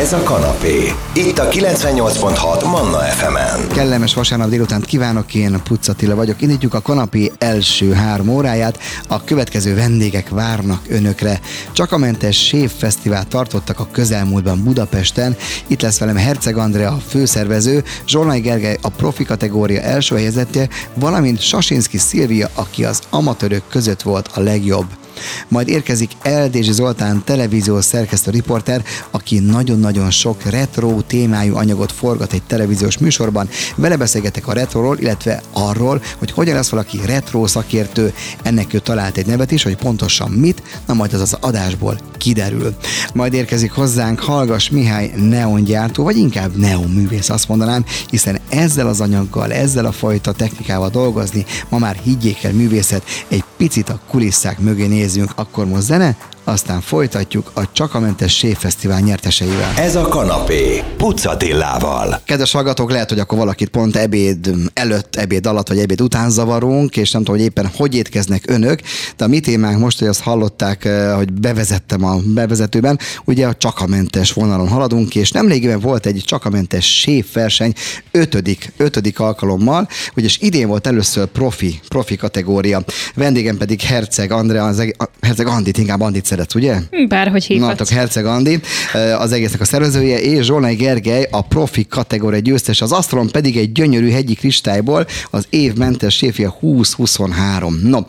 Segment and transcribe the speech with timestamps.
[0.00, 0.92] Ez a kanapé.
[1.14, 3.68] Itt a 98.6 Manna FM-en.
[3.68, 6.42] Kellemes vasárnap délután kívánok, én Puc Attila vagyok.
[6.42, 8.78] Indítjuk a kanapé első három óráját.
[9.08, 11.40] A következő vendégek várnak önökre.
[11.72, 15.36] Csak a mentes Sév Fesztivál tartottak a közelmúltban Budapesten.
[15.66, 21.40] Itt lesz velem Herceg Andrea, a főszervező, Zsolnai Gergely, a profi kategória első helyezettje, valamint
[21.40, 24.86] Sasinski Szilvia, aki az amatőrök között volt a legjobb.
[25.48, 32.42] Majd érkezik Eldési Zoltán televíziós szerkesztő riporter, aki nagyon-nagyon sok retro témájú anyagot forgat egy
[32.42, 33.48] televíziós műsorban.
[33.76, 38.12] Vele beszélgetek a retroról, illetve arról, hogy hogyan lesz valaki retro szakértő.
[38.42, 42.74] Ennek ő talált egy nevet is, hogy pontosan mit, na majd az az adásból kiderül.
[43.14, 49.52] Majd érkezik hozzánk Hallgas Mihály neongyártó, vagy inkább neonművész azt mondanám, hiszen ezzel az anyaggal,
[49.52, 54.86] ezzel a fajta technikával dolgozni, ma már higgyék el művészet, egy picit a kulisszák mögé
[54.86, 56.16] nézzünk, akkor most zene,
[56.50, 59.72] aztán folytatjuk a Csakamentes Séfesztivál nyerteseivel.
[59.76, 60.82] Ez a kanapé.
[60.96, 62.20] Pucatillával.
[62.24, 66.96] Kedves hallgatók, lehet, hogy akkor valakit pont ebéd előtt, ebéd alatt vagy ebéd után zavarunk,
[66.96, 68.80] és nem tudom, hogy éppen hogy étkeznek önök,
[69.16, 73.54] de a mi témánk most, hogy azt hallották, eh, hogy bevezettem a bevezetőben, ugye a
[73.54, 77.72] csakamentes vonalon haladunk, és nemrégiben volt egy csakamentes séf verseny
[78.10, 82.82] ötödik, ötödik alkalommal, ugye és idén volt először profi, profi kategória.
[83.14, 84.74] Vendégem pedig Herceg Andrea,
[85.20, 87.06] Herceg Andit, inkább Andit szeretsz, ugye?
[87.08, 87.68] Bárhogy hívhatsz.
[87.68, 88.60] Nátok Herceg Andi,
[88.92, 93.56] eh, az egésznek a szervezője, és Zsolnai Gergely, a profi kategória győztes, az asztalon pedig
[93.56, 97.80] egy gyönyörű hegyi kristályból az év mentes séfje 2023.
[97.82, 98.00] No,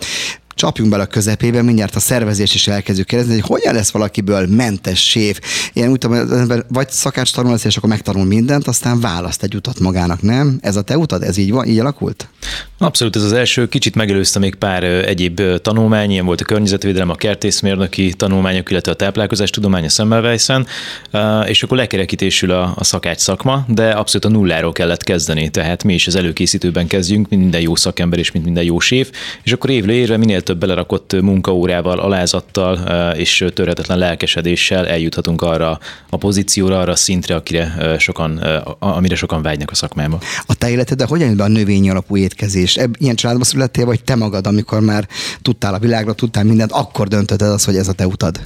[0.55, 5.09] csapjunk bele a közepébe, mindjárt a szervezést is elkezdjük kérdezni, hogy hogyan lesz valakiből mentes
[5.09, 5.39] séf.
[5.73, 9.43] Én úgy tudom, az ember vagy szakács tanul lesz, és akkor megtanul mindent, aztán választ
[9.43, 10.59] egy utat magának, nem?
[10.61, 11.23] Ez a te utad?
[11.23, 11.67] Ez így van?
[11.67, 12.27] Így alakult?
[12.81, 17.15] Abszolút ez az első, kicsit megelőzte még pár egyéb tanulmány, ilyen volt a környezetvédelem, a
[17.15, 20.67] kertészmérnöki tanulmányok, illetve a táplálkozás tudománya Semmelweisen,
[21.45, 25.93] és akkor lekerekítésül a, a szakács szakma, de abszolút a nulláról kellett kezdeni, tehát mi
[25.93, 29.11] is az előkészítőben kezdjünk, mint minden jó szakember és mint minden jó séf,
[29.43, 32.77] és akkor évről évre minél több belerakott munkaórával, alázattal
[33.15, 35.79] és törhetetlen lelkesedéssel eljuthatunk arra
[36.09, 38.37] a pozícióra, arra a szintre, akire sokan,
[38.79, 40.19] amire sokan vágynak a szakmába.
[40.45, 42.69] A te életed, hogyan jött be a növényi alapú étkezés?
[42.75, 45.07] Ebb, ilyen családba születtél, vagy te magad, amikor már
[45.41, 48.39] tudtál a világra, tudtál mindent, akkor döntötted az, hogy ez a te utad?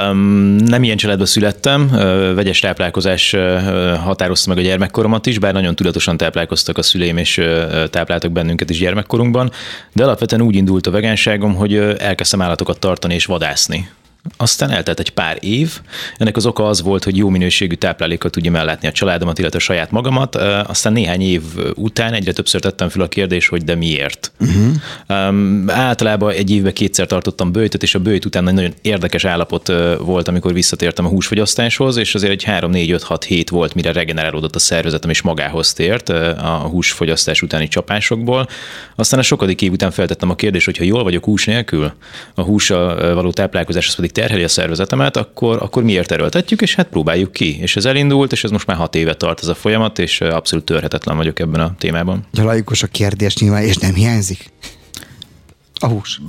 [0.00, 0.18] Um,
[0.56, 3.58] nem ilyen családba születtem, ö, vegyes táplálkozás ö,
[4.02, 8.70] határozta meg a gyermekkoromat is, bár nagyon tudatosan táplálkoztak a szüleim, és ö, tápláltak bennünket
[8.70, 9.50] is gyermekkorunkban,
[9.92, 13.88] de alapvetően úgy indult a vegánságom, hogy elkezdtem állatokat tartani és vadászni.
[14.36, 15.80] Aztán eltelt egy pár év.
[16.16, 19.62] Ennek az oka az volt, hogy jó minőségű táplálékkal tudjam ellátni a családomat, illetve a
[19.62, 20.36] saját magamat.
[20.66, 21.42] Aztán néhány év
[21.74, 24.32] után egyre többször tettem fel a kérdést, hogy de miért.
[24.40, 25.28] Uh-huh.
[25.28, 29.72] Um, általában egy évben kétszer tartottam bőjtöt, és a bőjt után egy nagyon érdekes állapot
[29.98, 35.10] volt, amikor visszatértem a húsfogyasztáshoz, és azért egy 3-4-5-6 hét volt, mire regenerálódott a szervezetem,
[35.10, 38.48] és magához tért a húsfogyasztás utáni csapásokból.
[38.96, 41.92] Aztán a sokadik év után feltettem a kérdést, hogy ha jól vagyok hús nélkül,
[42.34, 46.74] a hússal ö, való táplálkozás az pedig terheli a szervezetemet, akkor, akkor miért erőltetjük, és
[46.74, 47.60] hát próbáljuk ki.
[47.60, 50.64] És ez elindult, és ez most már hat éve tart ez a folyamat, és abszolút
[50.64, 52.26] törhetetlen vagyok ebben a témában.
[52.32, 54.50] Laikus a kérdés nyilván, és nem hiányzik?
[55.82, 56.20] A hús.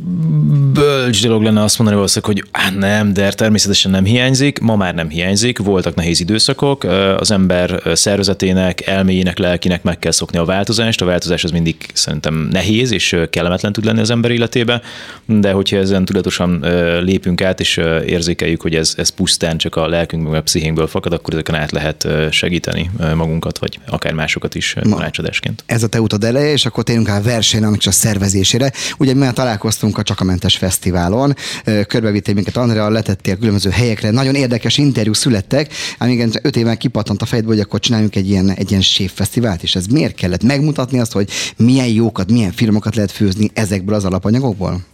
[0.74, 4.94] Bölcs dolog lenne azt mondani valószínűleg, hogy á, nem, de természetesen nem hiányzik, ma már
[4.94, 6.84] nem hiányzik, voltak nehéz időszakok,
[7.18, 12.48] az ember szervezetének, elméjének, lelkinek meg kell szokni a változást, a változás az mindig szerintem
[12.52, 14.82] nehéz és kellemetlen tud lenni az ember életébe,
[15.26, 16.66] de hogyha ezen tudatosan
[17.02, 21.14] lépünk át és érzékeljük, hogy ez, ez pusztán csak a lelkünkből, vagy a pszichénkből fakad,
[21.14, 25.64] akkor ezeken át lehet segíteni magunkat, vagy akár másokat is tanácsadásként.
[25.66, 28.72] Ez a te utad eleje, és akkor térjünk rá a versenyre, csak a szervezésére.
[28.98, 34.78] Ugye már találkoztunk a Csakamentes Fesztiválon, Ö, körbevittél minket Andrea, letettél különböző helyekre, nagyon érdekes
[34.78, 35.74] interjú születtek,
[36.06, 39.76] igen, öt éven kipattant a fejedbe, hogy akkor csináljunk egy ilyen, egy ilyen séffesztivált, és
[39.76, 44.93] ez miért kellett megmutatni azt, hogy milyen jókat, milyen filmokat lehet főzni ezekből az alapanyagokból?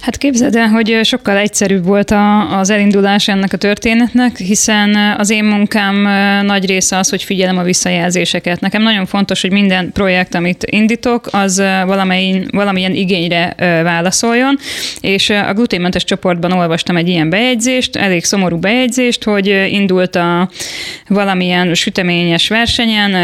[0.00, 5.30] Hát képzeld el, hogy sokkal egyszerűbb volt a, az elindulás ennek a történetnek, hiszen az
[5.30, 5.96] én munkám
[6.46, 8.60] nagy része az, hogy figyelem a visszajelzéseket.
[8.60, 11.56] Nekem nagyon fontos, hogy minden projekt, amit indítok, az
[11.86, 14.58] valamilyen, valamilyen igényre válaszoljon,
[15.00, 20.50] és a gluténmentes csoportban olvastam egy ilyen bejegyzést, elég szomorú bejegyzést, hogy indult a
[21.08, 23.14] valamilyen süteményes versenyen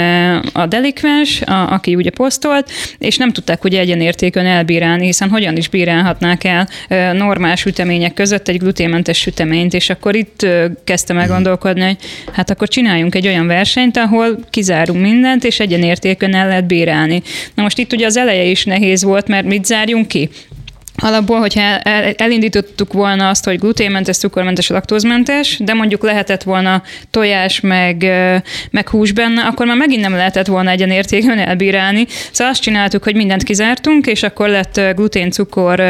[0.52, 5.68] a delikvens, a, aki ugye posztolt, és nem tudták ugye egyenértékön elbírálni, hiszen hogyan is
[6.18, 6.44] bírálhatnák
[6.88, 10.46] el normál sütemények között egy gluténmentes süteményt, és akkor itt
[10.84, 11.96] kezdtem el gondolkodni, hogy
[12.32, 17.22] hát akkor csináljunk egy olyan versenyt, ahol kizárunk mindent, és egyenértékön el lehet bírálni.
[17.54, 20.28] Na most itt ugye az eleje is nehéz volt, mert mit zárjunk ki?
[20.96, 21.78] Alapból, hogyha
[22.16, 28.02] elindítottuk volna azt, hogy gluténmentes, cukormentes, laktózmentes, de mondjuk lehetett volna tojás, meg,
[28.70, 32.06] meg hús benne, akkor már megint nem lehetett volna egyenértékben elbírálni.
[32.32, 35.82] Szóval azt csináltuk, hogy mindent kizártunk, és akkor lett glutén, cukor,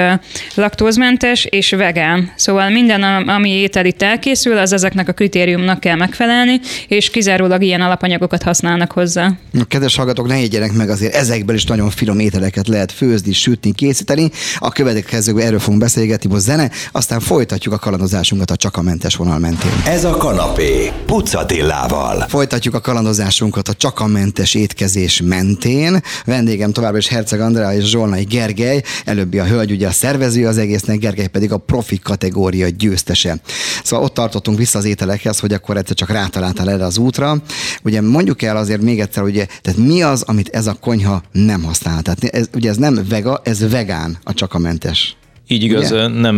[0.55, 2.33] laktózmentes és vegán.
[2.37, 7.81] Szóval minden, ami étel itt elkészül, az ezeknek a kritériumnak kell megfelelni, és kizárólag ilyen
[7.81, 9.31] alapanyagokat használnak hozzá.
[9.61, 13.73] A kedves hallgatók, ne egyenek meg azért ezekből is nagyon finom ételeket lehet főzni, sütni,
[13.73, 14.31] készíteni.
[14.59, 14.71] A
[15.01, 19.39] következőkben erről fogunk beszélgetni, most zene, aztán folytatjuk a kalandozásunkat a csak a mentes vonal
[19.39, 19.71] mentén.
[19.87, 22.25] Ez a kanapé, Pucatillával.
[22.29, 26.03] Folytatjuk a kalandozásunkat a csak a mentes étkezés mentén.
[26.25, 30.59] Vendégem továbbra is Herceg Andrea és Zsolnai Gergely, előbbi a hölgy ugye a szervező az
[30.59, 33.41] egésznek, Gergely pedig a profi kategória győztese.
[33.85, 37.37] Szóval ott tartottunk vissza az ételekhez, hogy akkor egyszer csak rátaláltál erre az útra.
[37.83, 41.63] Ugye mondjuk el azért még egyszer, ugye, tehát mi az, amit ez a konyha nem
[41.63, 42.03] használ?
[42.03, 45.17] Tehát ez, ugye ez nem vega, ez vegán a csak a mentes mentes.
[45.49, 46.07] Így igaz, Ugye?
[46.07, 46.37] nem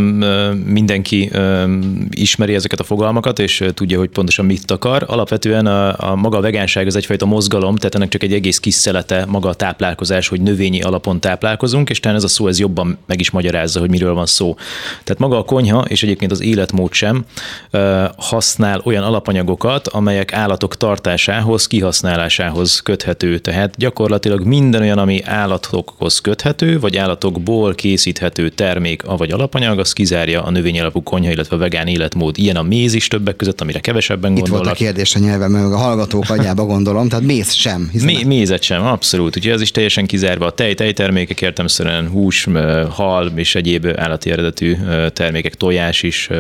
[0.67, 1.31] mindenki
[2.11, 5.05] ismeri ezeket a fogalmakat, és tudja, hogy pontosan mit akar.
[5.07, 8.75] Alapvetően a, a maga a vegánság az egyfajta mozgalom, tehát ennek csak egy egész kis
[8.75, 12.99] szelete maga a táplálkozás, hogy növényi alapon táplálkozunk, és talán ez a szó ez jobban
[13.07, 14.55] meg is magyarázza, hogy miről van szó.
[15.05, 17.25] Tehát maga a konyha, és egyébként az életmód sem
[18.17, 23.39] használ olyan alapanyagokat, amelyek állatok tartásához, kihasználásához köthető.
[23.39, 30.43] Tehát gyakorlatilag minden olyan, ami állatokhoz köthető, vagy állatokból készíthető termék, vagy alapanyag, az kizárja
[30.43, 32.39] a növényalapú konyha, illetve a vegán életmód.
[32.39, 34.65] Ilyen a méz is többek között, amire kevesebben Itt gondolnak.
[34.65, 37.91] volt a kérdés a nyelven, mert a hallgatók agyába gondolom, tehát méz sem.
[38.05, 39.37] Mé- mézet sem, abszolút.
[39.37, 40.47] Úgyhogy ez is teljesen kizárva.
[40.47, 42.49] A tej, tejtermékek értelmszerűen hús,
[42.91, 44.77] hal és egyéb állati eredetű
[45.13, 46.31] termékek, tojás is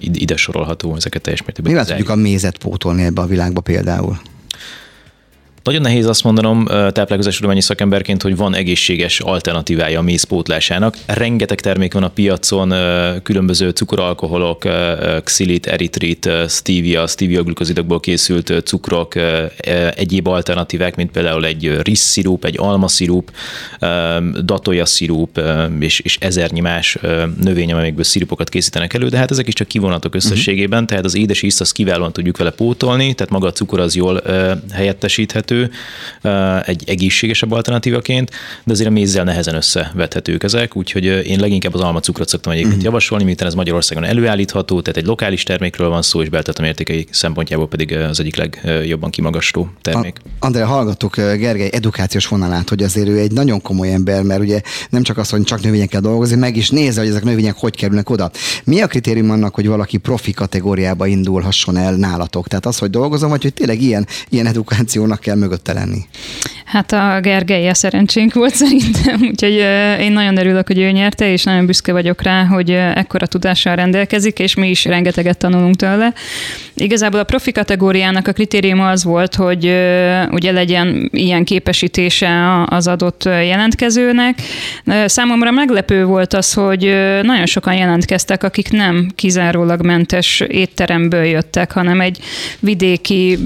[0.00, 1.74] ide sorolható, ezeket teljes mértékben.
[1.74, 4.18] Mi tudjuk a mézet pótolni ebbe a világba például?
[5.68, 10.96] Nagyon nehéz azt mondanom táplálkozástudományi szakemberként, hogy van egészséges alternatívája a mézpótlásának.
[11.06, 12.74] Rengeteg termék van a piacon,
[13.22, 14.64] különböző cukoralkoholok,
[15.24, 19.14] xilit, eritrit, stevia, stevia glukozidokból készült cukrok,
[19.94, 23.30] egyéb alternatívák, mint például egy riszszirup, egy almaszirup,
[24.44, 25.40] datoja szirup,
[25.80, 26.98] és, és ezernyi más
[27.40, 30.88] növény, amelyekből szirupokat készítenek elő, de hát ezek is csak kivonatok összességében, uh-huh.
[30.88, 34.22] tehát az édes ízt azt kiválóan tudjuk vele pótolni, tehát maga a cukor az jól
[34.72, 35.56] helyettesíthető,
[36.62, 38.30] egy egészségesebb alternatívaként,
[38.64, 42.88] de azért a mézzel nehezen összevethetők ezek, úgyhogy én leginkább az almacukrot szoktam egyébként uh-huh.
[42.88, 47.68] javasolni, miután ez Magyarországon előállítható, tehát egy lokális termékről van szó, és beltettem értékei szempontjából
[47.68, 50.16] pedig az egyik legjobban kimagasló termék.
[50.24, 54.60] A, Andrea, hallgattuk Gergely edukációs vonalát, hogy azért ő egy nagyon komoly ember, mert ugye
[54.90, 57.76] nem csak az, hogy csak növényekkel dolgozni, meg is nézze, hogy ezek a növények hogy
[57.76, 58.30] kerülnek oda.
[58.64, 62.48] Mi a kritérium annak, hogy valaki profi kategóriába indulhasson el nálatok?
[62.48, 66.00] Tehát az, hogy dolgozom, vagy hogy tényleg ilyen, ilyen edukációnak kell mögötte lenni?
[66.64, 69.64] Hát a Gergelye szerencsénk volt szerintem, úgyhogy
[70.00, 74.38] én nagyon örülök, hogy ő nyerte, és nagyon büszke vagyok rá, hogy ekkora tudással rendelkezik,
[74.38, 76.12] és mi is rengeteget tanulunk tőle.
[76.74, 79.64] Igazából a profi kategóriának a kritériuma az volt, hogy
[80.30, 84.38] ugye legyen ilyen képesítése az adott jelentkezőnek.
[85.06, 86.80] Számomra meglepő volt az, hogy
[87.22, 92.18] nagyon sokan jelentkeztek, akik nem kizárólag mentes étteremből jöttek, hanem egy
[92.60, 93.38] vidéki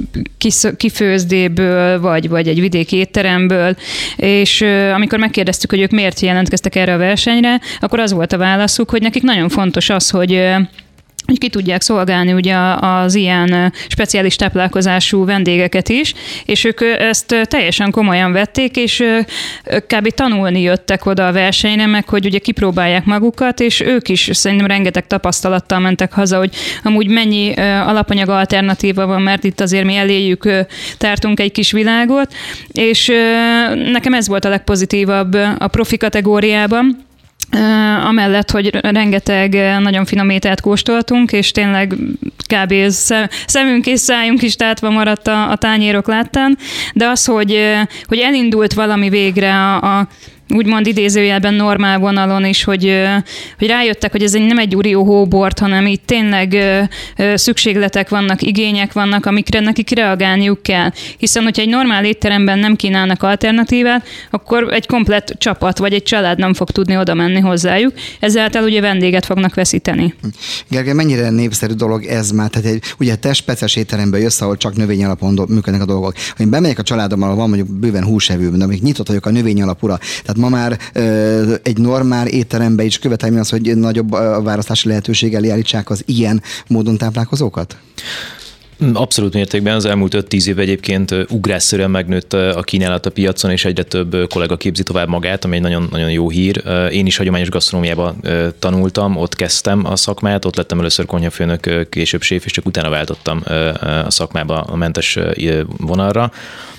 [0.77, 3.77] kifőzdéből, vagy, vagy egy vidéki étteremből,
[4.17, 4.61] és
[4.95, 9.03] amikor megkérdeztük, hogy ők miért jelentkeztek erre a versenyre, akkor az volt a válaszuk, hogy
[9.03, 10.45] nekik nagyon fontos az, hogy
[11.27, 17.91] hogy ki tudják szolgálni ugye az ilyen speciális táplálkozású vendégeket is, és ők ezt teljesen
[17.91, 19.05] komolyan vették, és
[19.65, 20.09] kb.
[20.09, 25.07] tanulni jöttek oda a versenyre, meg hogy ugye kipróbálják magukat, és ők is szerintem rengeteg
[25.07, 27.53] tapasztalattal mentek haza, hogy amúgy mennyi
[27.87, 30.49] alapanyag alternatíva van, mert itt azért mi eléjük
[30.99, 32.35] tártunk egy kis világot,
[32.73, 33.13] és
[33.93, 37.11] nekem ez volt a legpozitívabb a profi kategóriában,
[38.05, 41.95] amellett, hogy rengeteg nagyon finom ételt kóstoltunk, és tényleg
[42.47, 42.75] kb.
[43.47, 46.59] szemünk és szájunk is tátva maradt a, a tányérok láttán,
[46.95, 50.09] de az, hogy, hogy elindult valami végre a, a
[50.53, 53.03] úgymond idézőjelben normál vonalon is, hogy,
[53.59, 56.57] hogy rájöttek, hogy ez nem egy urió hóbort, hanem itt tényleg
[57.35, 60.91] szükségletek vannak, igények vannak, amikre nekik reagálniuk kell.
[61.19, 66.39] Hiszen, hogyha egy normál étteremben nem kínálnak alternatívát, akkor egy komplett csapat vagy egy család
[66.39, 70.15] nem fog tudni oda menni hozzájuk, ezáltal ugye vendéget fognak veszíteni.
[70.69, 72.49] Gergely, mennyire népszerű dolog ez már?
[72.49, 76.15] Tehát egy, ugye te speciális étterembe jössz, ahol csak növény alapon működnek a dolgok.
[76.17, 79.63] Ha én bemegyek a családommal, van mondjuk bőven húsevő, de amik nyitott vagyok a növény
[79.63, 80.79] alapúra, tehát ma már
[81.63, 86.97] egy normál étterembe is követelni az, hogy nagyobb a választási lehetőség elé az ilyen módon
[86.97, 87.77] táplálkozókat?
[88.93, 93.83] Abszolút mértékben az elmúlt 5-10 év egyébként ugrásszerűen megnőtt a kínálat a piacon, és egyre
[93.83, 96.63] több kollega képzi tovább magát, ami egy nagyon, nagyon jó hír.
[96.91, 98.15] Én is hagyományos gasztronómiába
[98.59, 103.43] tanultam, ott kezdtem a szakmát, ott lettem először konyhafőnök, később séf, és csak utána váltottam
[104.05, 105.19] a szakmába a mentes
[105.79, 106.33] vonalra.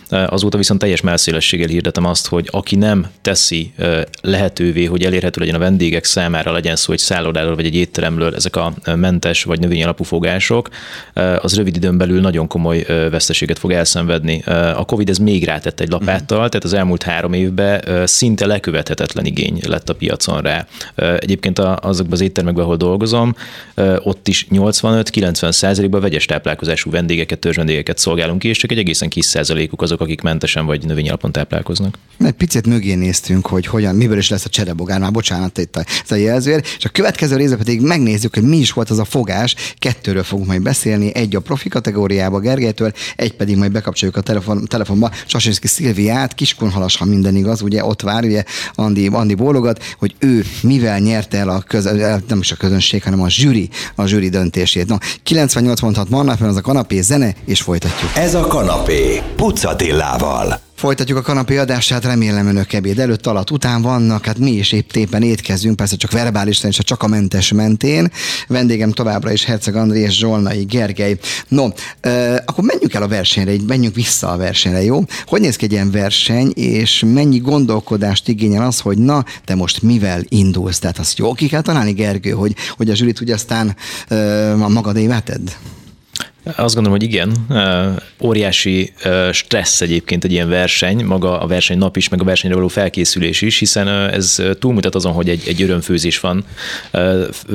[0.09, 3.73] Azóta viszont teljes melszélességgel hirdetem azt, hogy aki nem teszi
[4.21, 8.55] lehetővé, hogy elérhető legyen a vendégek számára, legyen szó egy szállodáról vagy egy étteremről, ezek
[8.55, 10.69] a mentes vagy növény alapú fogások,
[11.13, 14.41] az rövid időn belül nagyon komoly veszteséget fog elszenvedni.
[14.75, 16.47] A Covid ez még rátett egy lapáttal, mhm.
[16.47, 20.67] tehát az elmúlt három évben szinte lekövethetetlen igény lett a piacon rá.
[20.95, 23.35] Egyébként azokban az éttermekben, ahol dolgozom,
[23.97, 29.25] ott is 85-90 százalékban vegyes táplálkozású vendégeket, törzsvendégeket szolgálunk ki, és csak egy egészen kis
[29.25, 31.97] százalékuk azok, akik mentesen vagy növény alapon táplálkoznak.
[32.19, 35.83] Egy picit mögé néztünk, hogy hogyan, miből is lesz a cserebogár, már bocsánat itt a,
[36.03, 39.05] ez a jelzőr, és a következő részben pedig megnézzük, hogy mi is volt az a
[39.05, 39.55] fogás.
[39.77, 44.65] Kettőről fogunk majd beszélni, egy a profi kategóriába Gergelytől, egy pedig majd bekapcsoljuk a telefon,
[44.65, 48.43] telefonba Sasinszki Szilviát, kiskunhalas, ha minden igaz, ugye ott vár, ugye
[48.75, 51.83] Andi, Andi bólogat, hogy ő mivel nyerte el a köz,
[52.27, 54.87] nem is a közönség, hanem a zsűri, a zsűri döntését.
[54.87, 58.11] No, 98 mondhat Manna, az a kanapé zene, és folytatjuk.
[58.15, 60.59] Ez a kanapé, Pucati Attillával.
[60.75, 64.89] Folytatjuk a kanapé adását, remélem önök ebéd előtt, alatt, után vannak, hát mi is épp
[64.89, 68.11] tépen étkezünk, persze csak verbálisan és csak a mentes mentén.
[68.47, 71.17] Vendégem továbbra is Herceg André és Zsolnai Gergely.
[71.47, 71.67] No,
[72.01, 75.03] euh, akkor menjünk el a versenyre, menjünk vissza a versenyre, jó?
[75.25, 79.81] Hogy néz ki egy ilyen verseny, és mennyi gondolkodást igényel az, hogy na, te most
[79.81, 80.79] mivel indulsz?
[80.79, 83.75] Tehát azt jó ki kell találni, Gergő, hogy, hogy a zsűrit ugye aztán
[84.07, 85.49] euh, a magadévá tedd?
[86.43, 87.31] Azt gondolom, hogy igen.
[88.21, 88.93] Óriási
[89.31, 93.41] stressz egyébként egy ilyen verseny, maga a verseny nap is, meg a versenyre való felkészülés
[93.41, 96.45] is, hiszen ez túlmutat azon, hogy egy, egy örömfőzés van.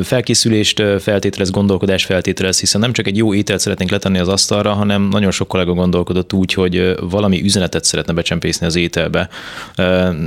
[0.02, 5.08] Felkészülést feltételez, gondolkodás feltételez, hiszen nem csak egy jó ételt szeretnénk letenni az asztalra, hanem
[5.08, 9.28] nagyon sok kollega gondolkodott úgy, hogy valami üzenetet szeretne becsempészni az ételbe.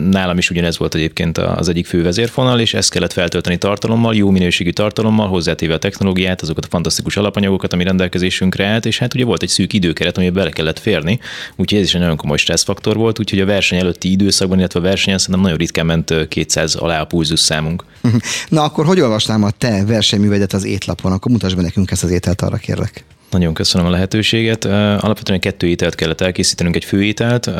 [0.09, 4.29] Nálam is ugyanez volt egyébként az egyik fő vezérfonal, és ezt kellett feltölteni tartalommal, jó
[4.29, 9.25] minőségű tartalommal, hozzátéve a technológiát, azokat a fantasztikus alapanyagokat, ami rendelkezésünk állt, és hát ugye
[9.25, 11.19] volt egy szűk időkeret, amiben bele kellett férni,
[11.55, 14.83] úgyhogy ez is egy nagyon komoly stresszfaktor volt, úgyhogy a verseny előtti időszakban, illetve a
[14.83, 17.83] versenyen szerintem nagyon ritkán ment 200 alá a pulzus számunk.
[18.49, 21.11] Na akkor hogy olvasnám a te versenyművedet az étlapon?
[21.11, 23.03] Akkor mutasd be nekünk ezt az ételt, arra kérlek.
[23.31, 24.65] Nagyon köszönöm a lehetőséget.
[24.65, 27.51] Alapvetően kettő ételt kellett elkészítenünk, egy főételt,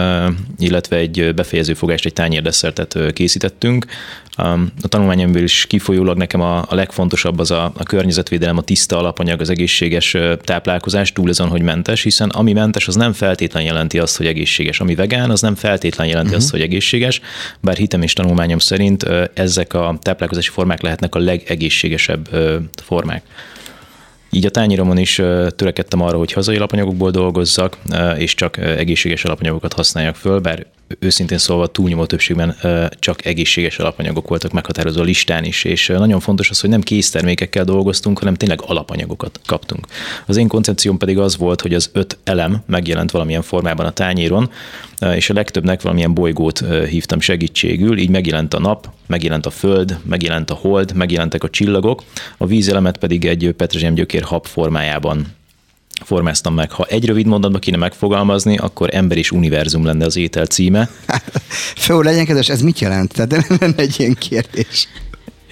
[0.59, 3.85] illetve egy befejező fogást, egy tányérdeszertet készítettünk.
[4.81, 9.41] A tanulmányomból is kifolyólag nekem a, a legfontosabb az a, a környezetvédelem, a tiszta alapanyag,
[9.41, 14.17] az egészséges táplálkozás, túl azon, hogy mentes, hiszen ami mentes, az nem feltétlen jelenti azt,
[14.17, 14.79] hogy egészséges.
[14.79, 16.43] Ami vegán, az nem feltétlen jelenti uh-huh.
[16.43, 17.21] azt, hogy egészséges,
[17.59, 22.29] bár hitem és tanulmányom szerint ezek a táplálkozási formák lehetnek a legegészségesebb
[22.83, 23.23] formák.
[24.33, 25.21] Így a tányéromon is
[25.55, 27.77] törekedtem arra, hogy hazai alapanyagokból dolgozzak,
[28.17, 30.65] és csak egészséges alapanyagokat használjak föl, bár
[31.00, 32.55] őszintén szólva túlnyomó többségben
[33.00, 37.63] csak egészséges alapanyagok voltak meghatározó a listán is, és nagyon fontos az, hogy nem késztermékekkel
[37.63, 39.85] dolgoztunk, hanem tényleg alapanyagokat kaptunk.
[40.25, 44.50] Az én koncepcióm pedig az volt, hogy az öt elem megjelent valamilyen formában a tányéron,
[45.15, 50.49] és a legtöbbnek valamilyen bolygót hívtam segítségül, így megjelent a nap, megjelent a föld, megjelent
[50.49, 52.03] a hold, megjelentek a csillagok,
[52.37, 55.25] a vízelemet pedig egy petrezsemgyökér hab formájában
[56.03, 56.71] formáztam meg.
[56.71, 60.89] Ha egy rövid mondatba kéne megfogalmazni, akkor ember és univerzum lenne az étel címe.
[61.85, 63.13] Föl legyen kedves, ez mit jelent?
[63.13, 64.87] Tehát nem egy ilyen kérdés.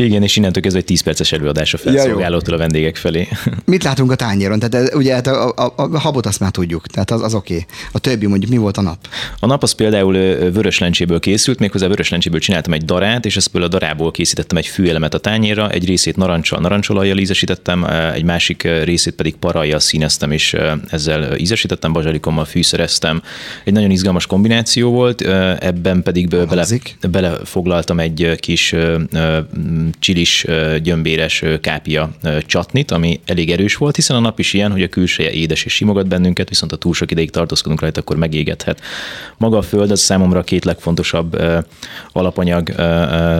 [0.03, 3.27] Igen, és innentől kezdve egy 10 perces előadás a felszolgálótól a vendégek felé.
[3.65, 4.59] Mit látunk a tányéron?
[4.59, 7.53] Tehát ugye hát a, a, a, habot azt már tudjuk, tehát az, az oké.
[7.53, 7.65] Okay.
[7.91, 8.97] A többi mondjuk mi volt a nap?
[9.39, 10.13] A nap az például
[10.51, 14.67] vörös lencséből készült, méghozzá vörös lencséből csináltam egy darát, és ezt a darából készítettem egy
[14.67, 20.55] fűelemet a tányérra, egy részét narancsal, narancsolajjal ízesítettem, egy másik részét pedig parajjal színeztem, és
[20.89, 23.21] ezzel ízesítettem, bazsalikommal fűszereztem.
[23.63, 25.21] Egy nagyon izgalmas kombináció volt,
[25.59, 26.65] ebben pedig bele,
[27.09, 28.75] belefoglaltam egy kis
[29.99, 30.45] csilis,
[30.83, 32.11] gyömbéres kápia
[32.45, 35.73] csatnit, ami elég erős volt, hiszen a nap is ilyen, hogy a külseje édes és
[35.73, 38.81] simogat bennünket, viszont ha túl sok ideig tartózkodunk rajta, akkor megégethet.
[39.37, 41.41] Maga a föld az számomra a két legfontosabb
[42.11, 42.69] alapanyag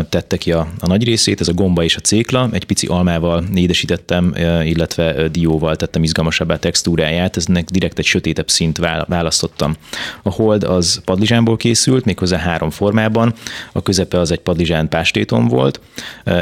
[0.10, 2.50] tette ki a, a nagy részét, ez a gomba és a cékla.
[2.52, 8.78] Egy pici almával édesítettem, illetve dióval tettem izgalmasabbá textúráját, eznek direkt egy sötétebb szint
[9.08, 9.76] választottam.
[10.24, 13.34] A hold az padlizsánból készült, méghozzá három formában.
[13.72, 15.80] A közepe az egy padlizsán pástéton volt,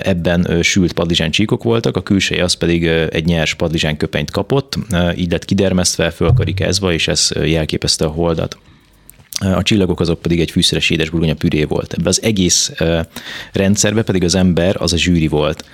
[0.03, 4.77] ebben sült padlizsán csíkok voltak, a külseje az pedig egy nyers padlizsán köpenyt kapott,
[5.15, 8.57] így lett kidermesztve, fölkarikázva, és ez jelképezte a holdat.
[9.39, 11.93] A csillagok azok pedig egy fűszeres édesburgonya püré volt.
[11.93, 12.71] Ebben az egész
[13.51, 15.65] rendszerbe pedig az ember az a zsűri volt,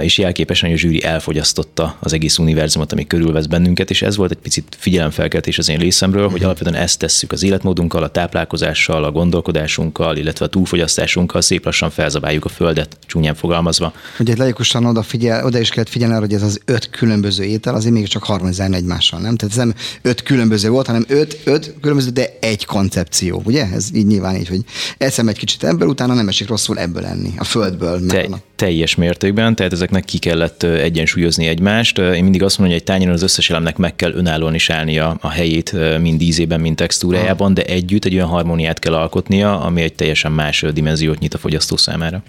[0.00, 4.30] és jelképesen, hogy a zsűri elfogyasztotta az egész univerzumot, ami körülvesz bennünket, és ez volt
[4.30, 9.10] egy picit figyelemfelkeltés az én részemről, hogy alapvetően ezt tesszük az életmódunkkal, a táplálkozással, a
[9.10, 13.92] gondolkodásunkkal, illetve a túlfogyasztásunkkal, szép lassan felzabáljuk a földet, csúnyán fogalmazva.
[14.18, 17.74] Ugye logikusan oda, figyel, oda is kellett figyelni arra, hogy ez az öt különböző étel
[17.74, 19.36] azért még csak harmonizálni egymással, nem?
[19.36, 23.66] Tehát ez nem öt különböző volt, hanem öt, öt különböző, de egy koncepció, ugye?
[23.72, 24.60] Ez így nyilván így, hogy
[24.98, 28.06] eszem egy kicsit ebből, utána nem esik rosszul ebből enni, a földből.
[28.06, 31.98] Te, teljes mértékben, tehát ezeknek ki kellett egyensúlyozni egymást.
[31.98, 35.16] Én mindig azt mondom, hogy egy tányéron az összes elemnek meg kell önállóan is állnia
[35.20, 39.94] a helyét, mind ízében, mind textúrájában, de együtt egy olyan harmóniát kell alkotnia, ami egy
[39.94, 42.22] teljesen más dimenziót nyit a fogyasztó számára.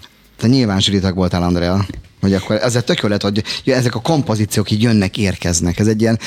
[0.44, 1.86] Te nyilván zsűritak voltál, Andrea
[2.20, 5.78] hogy akkor ezzel tök jó lett, hogy ezek a kompozíciók így jönnek, érkeznek.
[5.78, 6.18] Ez egy ilyen,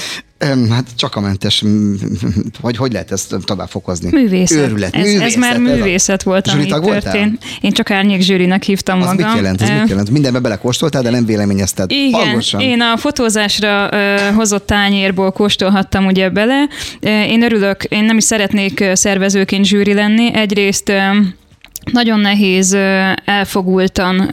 [0.69, 1.63] hát csak a mentes,
[2.61, 4.09] vagy hogy lehet ezt tovább fokozni?
[4.11, 4.57] Művészet.
[4.57, 4.95] Őrület.
[4.95, 5.27] Ez, művészet.
[5.27, 7.43] ez már művészet volt, ami történt.
[7.61, 9.25] Én csak árnyék zsűrinek hívtam az magam.
[9.25, 9.61] mit jelent?
[9.61, 10.09] Ez mit jelent?
[10.09, 11.91] Mindenbe belekóstoltál, de nem véleményezted.
[11.91, 12.61] Igen, Hallgosan.
[12.61, 16.67] én a fotózásra uh, hozott tányérból kóstolhattam ugye bele.
[17.01, 20.33] Uh, én örülök, én nem is szeretnék szervezőként zsűri lenni.
[20.33, 20.95] Egyrészt uh,
[21.91, 22.77] nagyon nehéz
[23.25, 24.31] elfogultan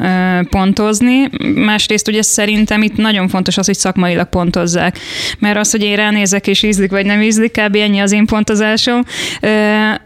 [0.50, 1.30] pontozni.
[1.54, 4.99] Másrészt ugye szerintem itt nagyon fontos az, hogy szakmailag pontozzák.
[5.38, 7.76] Mert az, hogy én ránézek és ízlik vagy nem ízlik, kb.
[7.76, 9.04] ennyi az én pontozásom.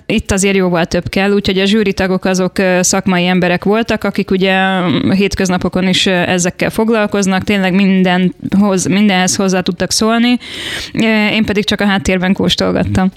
[0.07, 4.81] Itt azért jóval több kell, úgyhogy a zsűritagok azok szakmai emberek voltak, akik ugye
[5.15, 10.39] hétköznapokon is ezekkel foglalkoznak, tényleg mindenhoz, mindenhez hozzá tudtak szólni.
[11.33, 13.11] Én pedig csak a háttérben kóstolgattam.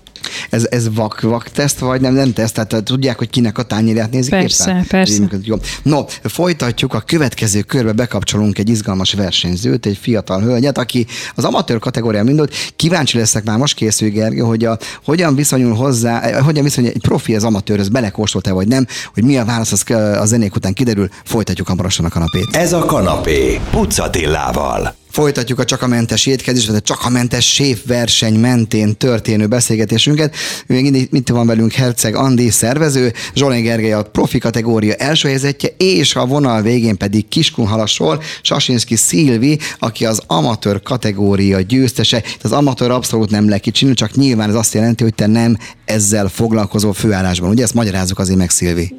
[0.49, 2.53] Ez, ez vak, vak teszt, vagy nem, nem teszt?
[2.53, 4.85] Tehát tudják, hogy kinek a tányérját nézik Persze, éppen?
[4.87, 5.23] persze.
[5.43, 5.55] Jó.
[5.83, 11.79] No, folytatjuk, a következő körbe bekapcsolunk egy izgalmas versenyzőt, egy fiatal hölgyet, aki az amatőr
[11.79, 12.53] kategórián mindult.
[12.75, 17.35] Kíváncsi leszek már most készül, Gergő, hogy a, hogyan viszonyul hozzá, hogyan viszonyul egy profi
[17.35, 21.67] az amatőrhöz, belekóstolt-e vagy nem, hogy mi a válasz, az a zenék után kiderül, folytatjuk
[21.67, 22.55] hamarosan a kanapét.
[22.55, 25.00] Ez a kanapé, Pucatillával.
[25.11, 30.35] Folytatjuk a csakamentes étkezés, vagy a csakamentes verseny mentén történő beszélgetésünket.
[30.67, 36.15] Még itt van velünk Herceg Andi, szervező, Zsolén Gergely a profi kategória első helyzetje, és
[36.15, 42.17] a vonal végén pedig Kiskunhalasról Sasinski Szilvi, aki az amatőr kategória győztese.
[42.17, 46.27] Itt az amatőr abszolút nem lekicsinő, csak nyilván ez azt jelenti, hogy te nem ezzel
[46.27, 47.49] foglalkozó főállásban.
[47.49, 48.95] Ugye ezt magyarázzuk azért meg, Szilvi?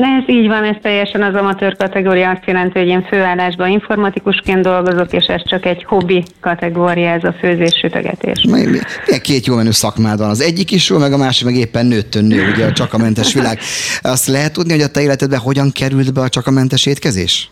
[0.00, 5.12] Ez így van, ez teljesen az amatőr kategória azt jelenti, hogy én főállásban informatikusként dolgozok,
[5.12, 8.42] és ez csak egy hobbi kategória, ez a főzés sütögetés.
[8.42, 10.28] Milyen két jó menő szakmád van?
[10.28, 13.58] Az egyik is jó, meg a másik meg éppen nőttön nő, ugye a csakamentes világ.
[14.00, 17.50] Azt lehet tudni, hogy a te életedben hogyan került be a csakamentes étkezés?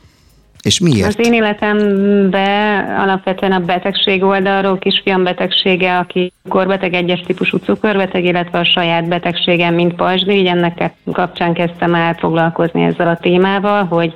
[0.64, 1.06] És miért?
[1.06, 8.58] Az én életemben alapvetően a betegség oldalról, kisfiam betegsége, aki korbeteg, egyes típusú cukorbeteg, illetve
[8.58, 14.12] a saját betegségem, mint pajzsdi, így ennek kapcsán kezdtem el foglalkozni ezzel a témával, hogy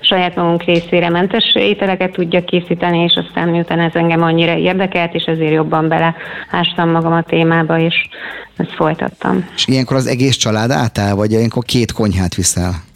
[0.00, 5.24] saját magunk részére mentes ételeket tudja készíteni, és aztán miután ez engem annyira érdekelt, és
[5.24, 7.94] ezért jobban beleástam magam a témába, és
[8.56, 9.48] ezt folytattam.
[9.54, 12.88] És ilyenkor az egész család átáll, vagy ilyenkor két konyhát viszel?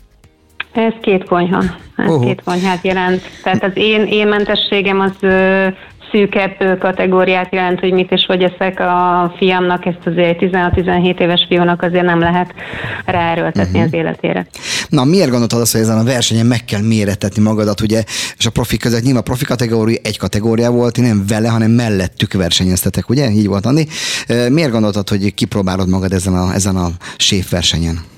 [0.75, 1.63] Ez két konyha.
[1.97, 2.25] Ez uh-huh.
[2.25, 3.23] két konyhát jelent.
[3.43, 5.67] Tehát az én, én mentességem az ö,
[6.15, 11.83] szűkebb kategóriát jelent, hogy mit és hogy eszek a fiamnak, ezt azért 16-17 éves fiúnak
[11.83, 12.55] azért nem lehet
[13.05, 13.85] ráerőltetni uh-huh.
[13.85, 14.47] az életére.
[14.89, 18.03] Na, miért gondoltad azt, hogy ezen a versenyen meg kell méretetni magadat, ugye,
[18.39, 22.33] és a profi között nyilván a profi kategória egy kategória volt, nem vele, hanem mellettük
[22.33, 23.31] versenyeztetek, ugye?
[23.31, 23.87] Így volt, Andi.
[24.49, 28.13] Miért gondoltad, hogy kipróbálod magad ezen a, ezen a séf versenyen?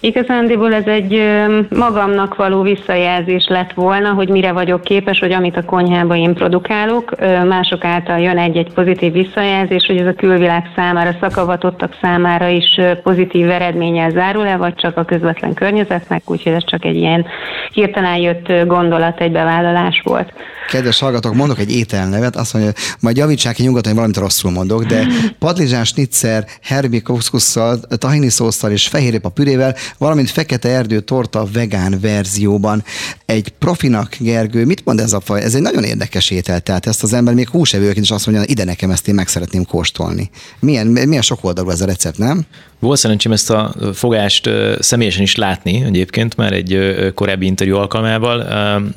[0.00, 1.22] Igazándiból ez egy
[1.70, 7.10] magamnak való visszajelzés lett volna, hogy mire vagyok képes, hogy amit a konyhában én produkálok,
[7.48, 13.50] mások által jön egy-egy pozitív visszajelzés, hogy ez a külvilág számára, szakavatottak számára is pozitív
[13.50, 17.26] eredménnyel zárul-e, vagy csak a közvetlen környezetnek, úgyhogy ez csak egy ilyen
[17.72, 20.32] hirtelen jött gondolat, egy bevállalás volt.
[20.68, 24.84] Kedves hallgatók, mondok egy ételnevet, azt mondja, majd javítsák ki nyugodtan, hogy valamit rosszul mondok,
[24.84, 25.06] de
[25.38, 32.84] padlizsán snitzer, herbi kuszkusszal, tahini szószal és fehérrépa pürével, valamint fekete erdő torta vegán verzióban.
[33.26, 35.42] Egy profinak, Gergő, mit mond ez a faj?
[35.42, 38.64] Ez egy nagyon érdekes étel, tehát ezt az ember még húsevőként is azt mondja, ide
[38.64, 40.30] nekem ezt én meg szeretném kóstolni.
[40.60, 42.46] Milyen, milyen sok oldalú ez a recept, nem?
[42.78, 46.78] Volt szerencsém ezt a fogást személyesen is látni egyébként már egy
[47.14, 48.46] korábbi interjú alkalmával,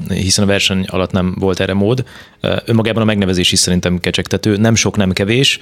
[0.08, 2.04] hiszen a verseny alatt nem volt volt erre mód.
[2.65, 4.58] Önmagában a megnevezés is szerintem kecsegtető.
[4.58, 5.60] Nem sok, nem kevés,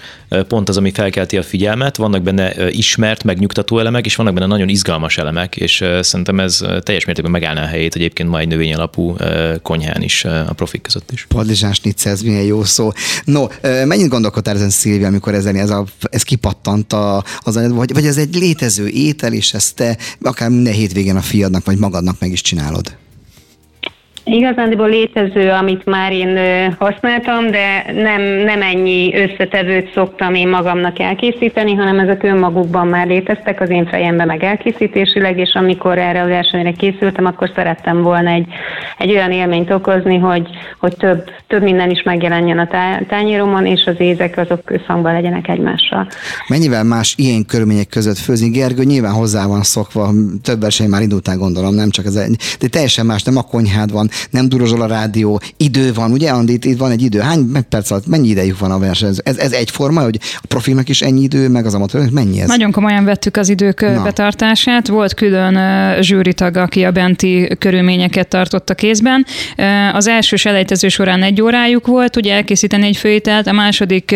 [0.47, 1.97] pont az, ami felkelti a figyelmet.
[1.97, 7.05] Vannak benne ismert, megnyugtató elemek, és vannak benne nagyon izgalmas elemek, és szerintem ez teljes
[7.05, 9.15] mértékben megállná a helyét egyébként mai növény alapú
[9.62, 11.25] konyhán is a profik között is.
[11.29, 12.91] Padlizsás ez milyen jó szó.
[13.23, 18.05] No, mennyit gondolkodtál ezen Szilvia, amikor ezen ez, a, ez kipattant a, az, vagy, vagy
[18.05, 22.31] ez egy létező étel, és ezt te akár minden hétvégén a fiadnak vagy magadnak meg
[22.31, 22.95] is csinálod?
[24.29, 26.37] Igazándiból létező, amit már én
[26.79, 33.61] használtam, de nem, nem ennyi összetevőt szoktam én magamnak elkészíteni, hanem ezek önmagukban már léteztek
[33.61, 38.45] az én fejemben meg elkészítésileg, és amikor erre a versenyre készültem, akkor szerettem volna egy,
[38.97, 40.47] egy olyan élményt okozni, hogy,
[40.79, 42.67] hogy több, több minden is megjelenjen a
[43.07, 46.07] tányéromon, és az ézek azok összhangban legyenek egymással.
[46.47, 48.49] Mennyivel más ilyen körülmények között főzni?
[48.49, 50.09] Gergő nyilván hozzá van szokva,
[50.43, 53.91] több verseny már indultál gondolom, nem csak ez egy, de teljesen más, nem a konyhád
[53.91, 57.19] van, nem durozol a rádió, idő van, ugye Andi, itt, itt van egy idő.
[57.19, 59.13] Hány perc alatt, mennyi idejük van a verseny?
[59.23, 62.47] Ez, ez egyforma, hogy a profilnak is ennyi idő, meg az amatőrnek mennyi ez?
[62.47, 64.03] Nagyon komolyan vettük az idők Na.
[64.03, 64.88] betartását.
[64.88, 65.58] Volt külön
[66.01, 69.25] zsűritag, aki a benti körülményeket tartotta kézben.
[69.93, 74.15] Az első selejtező során egy órájuk volt, ugye elkészíteni egy főételt, a második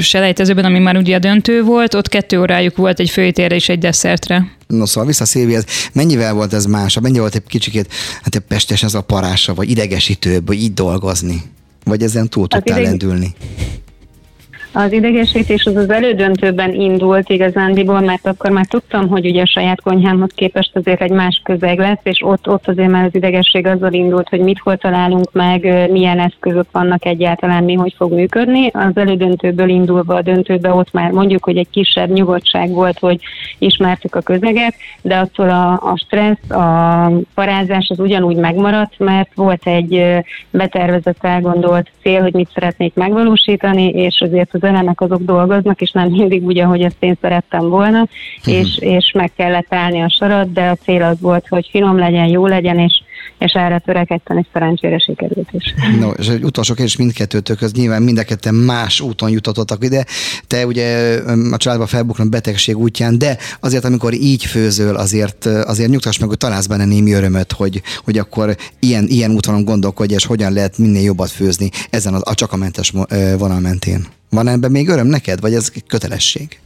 [0.00, 3.78] selejtezőben, ami már ugye a döntő volt, ott kettő órájuk volt egy főételre és egy
[3.78, 4.56] desszertre.
[4.68, 7.00] No szóval vissza Szilvihez, mennyivel volt ez más?
[7.00, 11.42] Mennyi volt egy kicsikét, hát egy pestes ez a parása, vagy idegesítőbb, hogy így dolgozni?
[11.84, 12.82] Vagy ezen túl tudtál ideg...
[12.82, 13.34] lendülni?
[14.72, 19.80] Az idegesítés az az elődöntőben indult igazándiból, mert akkor már tudtam, hogy ugye a saját
[19.80, 23.92] konyhámhoz képest azért egy más közeg lesz, és ott, ott azért már az idegesség azzal
[23.92, 28.70] indult, hogy mit hol találunk meg, milyen eszközök vannak egyáltalán, mi hogy fog működni.
[28.72, 33.20] Az elődöntőből indulva a döntőbe ott már mondjuk, hogy egy kisebb nyugodtság volt, hogy
[33.58, 39.66] ismertük a közeget, de attól a, a stressz, a parázás az ugyanúgy megmaradt, mert volt
[39.66, 40.04] egy
[40.50, 46.08] betervezett, elgondolt cél, hogy mit szeretnék megvalósítani, és azért az elemek azok dolgoznak, és nem
[46.08, 48.54] mindig úgy, ahogy ezt én szerettem volna, uh-huh.
[48.54, 52.26] és, és meg kellett állni a sarat, de a cél az volt, hogy finom legyen,
[52.26, 53.02] jó legyen, és
[53.38, 55.74] és erre törekedtem, és szerencsére sikerült is.
[56.00, 60.06] No, és egy utolsó kérdés mindkettőtök, az nyilván mind a más úton jutottak ide.
[60.46, 61.18] Te ugye
[61.50, 66.38] a családban felbuknak betegség útján, de azért, amikor így főzöl, azért, azért nyugtass meg, hogy
[66.38, 71.02] találsz benne némi örömöt, hogy, hogy akkor ilyen, ilyen útvonalon gondolkodj, és hogyan lehet minél
[71.02, 72.92] jobbat főzni ezen a, a csak a mentes
[73.38, 74.17] vonal mentén.
[74.30, 76.60] Van ebben még öröm neked, vagy ez kötelesség?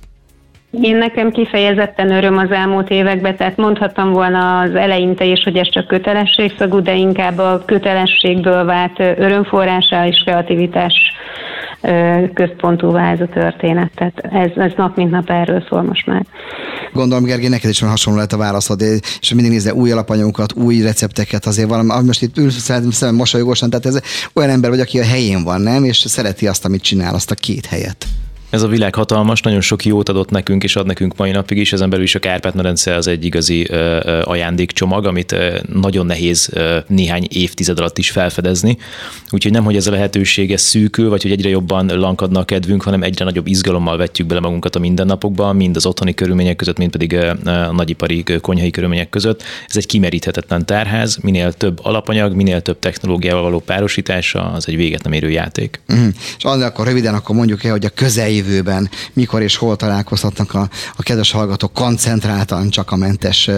[0.81, 5.71] Én nekem kifejezetten öröm az elmúlt években, tehát mondhattam volna az eleinte is, hogy ez
[5.71, 10.95] csak kötelességszagú, de inkább a kötelességből vált örömforrása és kreativitás
[12.35, 13.91] központú ez a történet.
[13.95, 16.27] Tehát ez, ez nap mint nap erről szól most már.
[16.93, 18.83] Gondolom, Gergely, neked is van hasonló lehet a válaszod,
[19.21, 23.87] és mindig nézze új alapanyagokat, új recepteket, azért valami, most itt ülsz szemem mosolyogosan, tehát
[23.87, 24.01] ez
[24.35, 25.85] olyan ember vagy, aki a helyén van, nem?
[25.85, 28.07] És szereti azt, amit csinál, azt a két helyet.
[28.53, 31.73] Ez a világ hatalmas, nagyon sok jót adott nekünk, és ad nekünk mai napig is.
[31.73, 33.63] Ezen belül is a Kárpát-medence az egy igazi
[34.25, 35.37] ajándékcsomag, amit
[35.73, 36.53] nagyon nehéz
[36.87, 38.77] néhány évtized alatt is felfedezni.
[39.31, 42.83] Úgyhogy nem, hogy ez a lehetőség ez szűkül, vagy hogy egyre jobban lankadna a kedvünk,
[42.83, 46.91] hanem egyre nagyobb izgalommal vetjük bele magunkat a mindennapokba, mind az otthoni körülmények között, mind
[46.91, 49.43] pedig a nagyipari konyhai körülmények között.
[49.69, 55.03] Ez egy kimeríthetetlen tárház, minél több alapanyag, minél több technológiával való párosítása, az egy véget
[55.03, 55.81] nem érő játék.
[55.93, 56.09] Mm.
[56.39, 60.69] És akkor röviden akkor mondjuk el, hogy a közeljövő jövőben mikor és hol találkozhatnak a,
[60.97, 63.51] a kedves hallgatók koncentráltan csak a mentes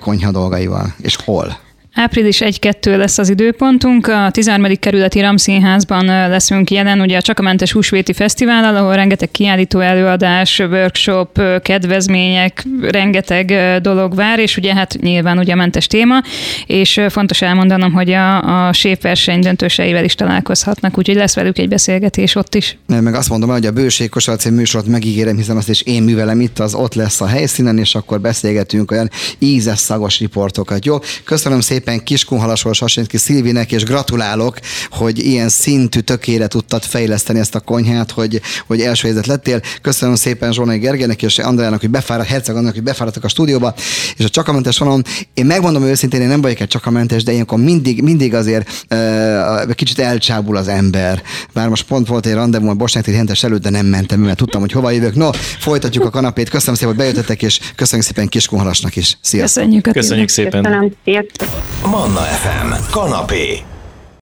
[0.00, 1.56] konyha dolgaival, és hol?
[1.94, 4.06] Április 1-2 lesz az időpontunk.
[4.06, 4.76] A 13.
[4.78, 12.64] kerületi Ramszínházban leszünk jelen, ugye a Csakamentes Húsvéti Fesztivál, ahol rengeteg kiállító előadás, workshop, kedvezmények,
[12.80, 16.22] rengeteg dolog vár, és ugye hát nyilván ugye mentes téma,
[16.66, 22.34] és fontos elmondanom, hogy a, a verseny döntőseivel is találkozhatnak, úgyhogy lesz velük egy beszélgetés
[22.34, 22.78] ott is.
[22.86, 26.58] Meg azt mondom, hogy a Bőség Kosarac műsorot megígérem, hiszen azt is én művelem itt,
[26.58, 30.84] az ott lesz a helyszínen, és akkor beszélgetünk olyan ízes, szagos riportokat.
[30.84, 34.58] Jó, köszönöm szépen szépen Kiskunhalasról Sasinski Szilvinek, és gratulálok,
[34.90, 39.60] hogy ilyen szintű tökére tudtad fejleszteni ezt a konyhát, hogy, hogy első helyzet lettél.
[39.80, 43.74] Köszönöm szépen Zsonai Gergelynek és Andrának, hogy befáradt, Herceg annak, hogy befáradtak a stúdióba,
[44.16, 48.02] és a csakamentes vonalon, én megmondom őszintén, én nem vagyok egy csakamentes, de ilyenkor mindig,
[48.02, 51.22] mindig azért uh, kicsit elcsábul az ember.
[51.52, 54.60] Bár most pont volt egy randevú a Bosnyák hentes előtt, de nem mentem, mert tudtam,
[54.60, 55.14] hogy hova jövök.
[55.14, 56.48] No, folytatjuk a kanapét.
[56.48, 59.18] Köszönöm szépen, hogy bejöttetek, és köszönjük szépen Kiskunhalasnak is.
[59.20, 59.62] Sziasztok!
[59.62, 60.62] Köszönjük, Köszönjük szépen!
[60.62, 61.71] Köszönöm.
[61.84, 62.76] Manna FM.
[62.92, 63.71] Kanapé.